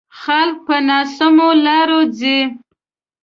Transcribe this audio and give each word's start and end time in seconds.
خلک 0.19 0.55
په 0.67 0.75
ناسمو 0.87 1.49
لارو 1.65 1.99
ځي. 2.17 2.39